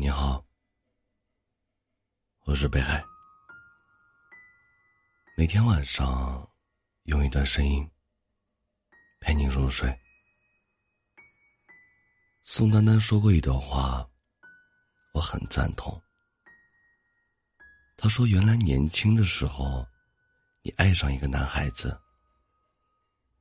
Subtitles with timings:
[0.00, 0.44] 你好，
[2.44, 3.04] 我是北海。
[5.36, 6.48] 每天晚上
[7.06, 7.90] 用一段声音
[9.18, 9.92] 陪你入睡。
[12.44, 14.08] 宋丹丹说过一段话，
[15.14, 16.00] 我很赞同。
[17.96, 19.84] 她说：“原来年轻的时候，
[20.62, 22.00] 你爱上一个男孩子，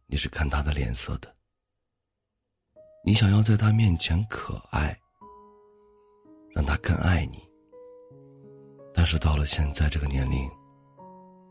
[0.08, 1.36] 你是看他的脸色的，
[3.06, 5.00] 你想要在他面前可爱。”
[6.68, 7.40] 他更爱你，
[8.94, 10.48] 但是到了现在这个年龄，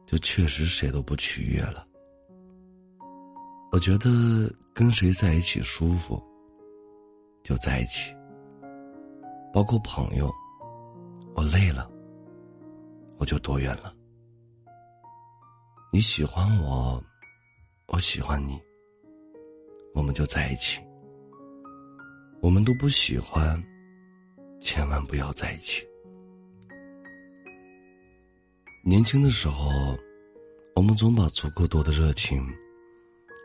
[0.06, 1.84] 就确实谁都不取悦了。
[3.72, 4.08] 我觉得
[4.74, 6.22] 跟谁在一起舒服，
[7.42, 8.14] 就在一起。
[9.52, 10.30] 包括朋友，
[11.34, 11.90] 我累了，
[13.18, 13.92] 我就躲远了。
[15.92, 17.02] 你喜欢我，
[17.88, 18.60] 我喜欢你，
[19.94, 20.78] 我们就在一起。
[22.42, 23.60] 我们都不喜欢。
[24.60, 25.86] 千万不要在一起。
[28.84, 29.68] 年轻的时候，
[30.74, 32.46] 我们总把足够多的热情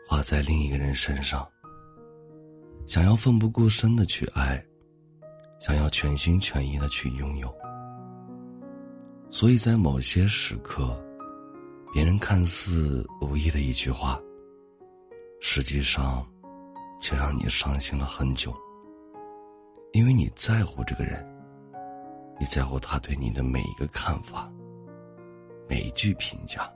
[0.06, 1.48] 花在另一个人身上，
[2.86, 4.64] 想要奋不顾身的去爱，
[5.60, 7.52] 想要全心全意的去拥有。
[9.30, 10.96] 所以在某些时刻，
[11.92, 14.20] 别人看似无意的一句话，
[15.40, 16.24] 实际上
[17.00, 18.54] 却让你伤心了很久。
[19.92, 21.22] 因为你在乎这个人，
[22.40, 24.50] 你在乎他对你的每一个看法，
[25.68, 26.70] 每一句评价。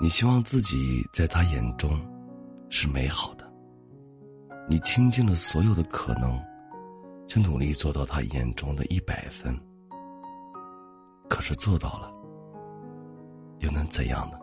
[0.00, 2.00] 你希望自己在他眼中
[2.70, 3.52] 是美好的，
[4.68, 6.40] 你倾尽了所有的可能，
[7.26, 9.58] 去努力做到他眼中的一百分。
[11.28, 12.12] 可是做到了，
[13.58, 14.38] 又能怎样呢？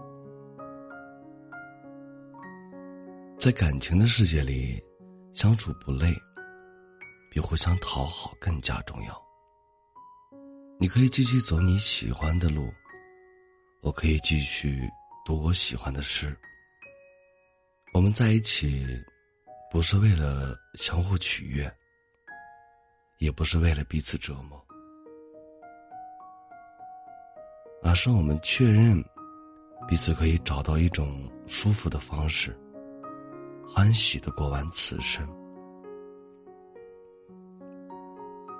[3.39, 4.83] 在感情的世界里，
[5.31, 6.13] 相处不累。
[7.33, 9.19] 比互相讨好更加重要。
[10.79, 12.71] 你可以继续走你喜欢的路，
[13.81, 14.87] 我可以继续
[15.25, 16.37] 读我喜欢的诗。
[17.91, 18.85] 我们在一起，
[19.71, 21.75] 不是为了相互取悦，
[23.17, 24.63] 也不是为了彼此折磨，
[27.81, 29.03] 而是我们确认
[29.87, 32.55] 彼此可以找到一种舒服的方式，
[33.67, 35.27] 欢喜的过完此生。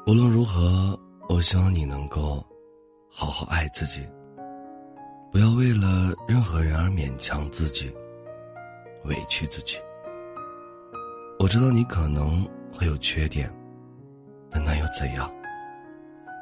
[0.06, 1.00] 无论如何，
[1.30, 2.46] 我希望你能够
[3.10, 4.06] 好好爱自己，
[5.32, 7.90] 不要为了任何人而勉强自己、
[9.06, 9.78] 委屈自己。
[11.40, 13.50] 我知道你可能会有缺点，
[14.50, 15.34] 但那又怎样？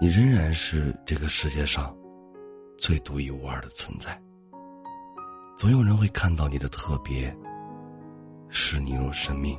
[0.01, 1.95] 你仍然是这个世界上
[2.79, 4.19] 最独一无二的存在。
[5.55, 7.31] 总有人会看到你的特别，
[8.49, 9.55] 视你如生命。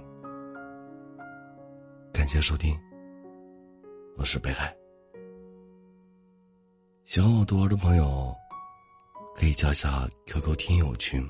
[2.13, 2.77] 感谢收听。
[4.17, 4.77] 我是北海，
[7.05, 8.35] 喜欢我读儿的朋友，
[9.35, 11.27] 可以加下 QQ 听友群：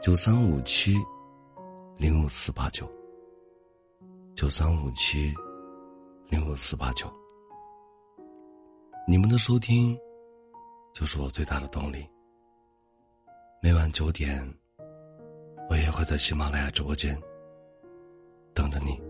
[0.00, 0.94] 九三五七
[1.96, 2.88] 零五四八九。
[4.34, 5.34] 九三五七
[6.28, 7.12] 零五四八九。
[9.06, 9.98] 你们的收听，
[10.94, 12.08] 就是我最大的动力。
[13.60, 14.48] 每晚九点，
[15.68, 17.20] 我也会在喜马拉雅直播间
[18.54, 19.07] 等着你。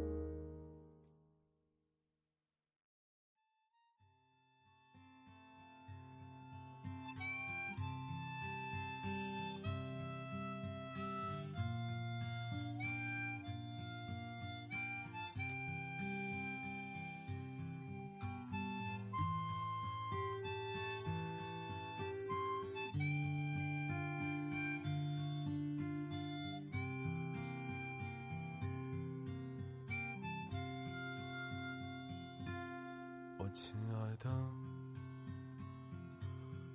[33.53, 34.31] 亲爱的，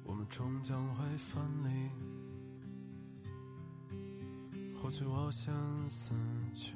[0.04, 1.90] 我们终将会分离。
[4.82, 5.54] 或许我先
[5.88, 6.14] 死
[6.54, 6.76] 去，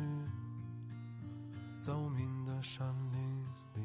[1.79, 3.45] 在无名的山林
[3.75, 3.81] 里，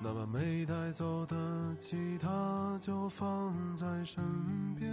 [0.00, 4.22] 那把没带走的吉他就放在身
[4.76, 4.92] 边，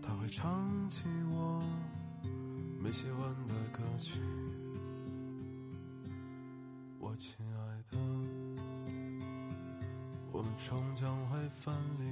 [0.00, 1.62] 他会唱起我
[2.80, 4.20] 没写完的歌曲。
[7.18, 7.98] 亲爱的，
[10.30, 12.04] 我们终将会分离。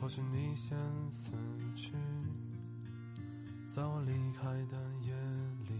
[0.00, 0.78] 或许你先
[1.10, 1.32] 死
[1.74, 1.92] 去，
[3.68, 5.12] 在我离开的夜
[5.66, 5.74] 里，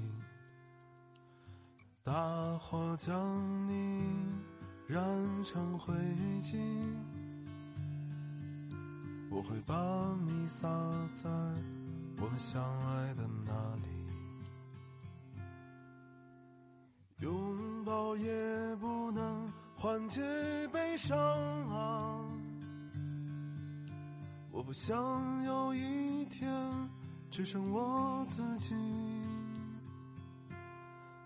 [2.03, 4.03] 大火将你
[4.89, 5.01] 燃
[5.45, 5.95] 成灰
[6.43, 6.59] 烬，
[9.31, 10.69] 我会把你撒
[11.15, 11.31] 在
[12.21, 13.53] 我们相爱的那
[18.21, 20.21] 也不能缓解
[20.73, 21.17] 悲伤
[21.71, 22.21] 啊！
[24.51, 26.51] 我不想有一天
[27.31, 28.75] 只剩我自己，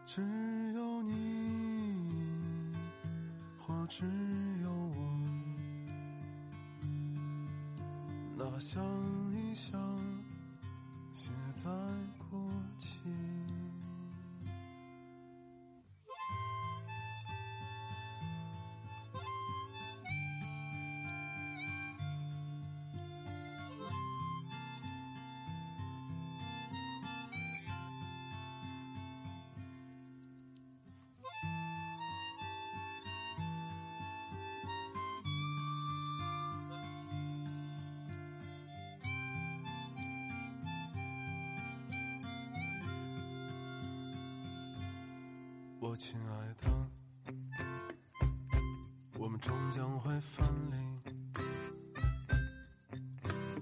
[0.04, 0.20] 只
[0.74, 2.74] 有你，
[3.58, 4.04] 或只
[4.62, 5.18] 有我，
[8.36, 8.84] 哪怕想
[9.34, 9.80] 一想，
[11.14, 11.70] 写在
[12.18, 13.00] 哭泣。
[45.92, 46.88] 我亲爱的，
[49.18, 50.76] 我们终将会分离。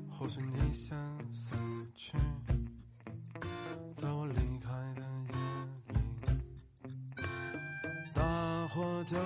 [0.08, 0.96] 或许你先
[1.34, 1.56] 死
[1.96, 2.16] 去，
[3.96, 5.34] 在我离开的夜
[5.88, 5.98] 里，
[8.14, 9.20] 大火将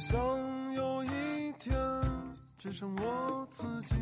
[0.00, 0.18] 想
[0.72, 1.78] 有一天
[2.56, 3.94] 只剩我自己，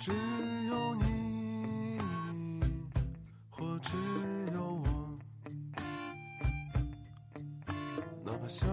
[0.00, 0.12] 只
[0.68, 1.98] 有你，
[3.50, 3.90] 或只
[4.52, 5.18] 有我，
[8.24, 8.68] 哪怕想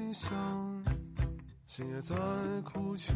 [0.00, 0.84] 一想，
[1.68, 2.16] 心也在
[2.64, 3.12] 哭泣。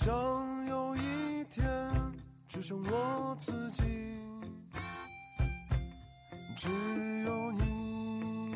[0.00, 1.66] 想有一天
[2.46, 3.82] 只剩我自己，
[6.56, 6.68] 只
[7.24, 8.54] 有你，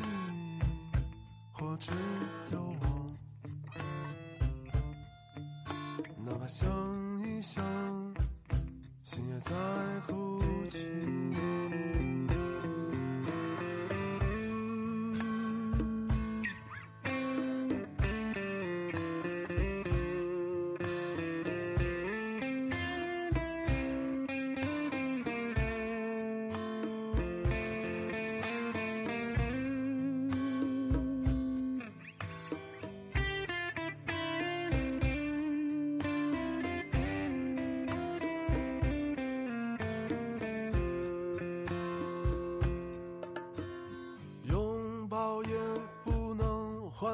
[1.53, 1.91] 或只
[2.53, 2.62] 有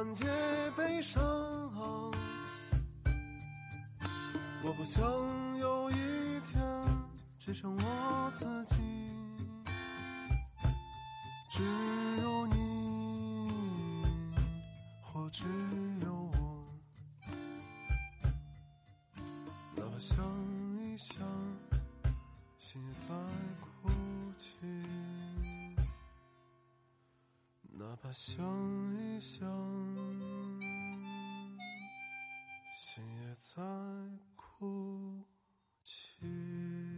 [0.08, 0.26] 缓解
[0.74, 1.20] 悲伤！
[4.62, 5.04] 我不想
[5.58, 5.94] 有一
[6.50, 6.62] 天
[7.38, 8.78] 只剩我自己，
[27.88, 28.44] 哪怕想
[28.98, 29.48] 一想
[32.76, 33.62] 心也在
[34.36, 35.24] 哭
[35.82, 36.97] 泣。